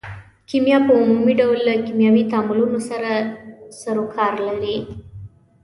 [0.49, 3.11] کیمیا په عمومي ډول له کیمیاوي تعاملونو سره
[3.79, 4.77] سرو کار لري.